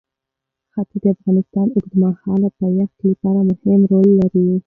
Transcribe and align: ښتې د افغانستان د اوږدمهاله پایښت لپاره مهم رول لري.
ښتې 0.73 0.97
د 1.03 1.05
افغانستان 1.15 1.65
د 1.69 1.73
اوږدمهاله 1.75 2.49
پایښت 2.59 2.97
لپاره 3.09 3.39
مهم 3.49 3.81
رول 3.91 4.07
لري. 4.19 4.47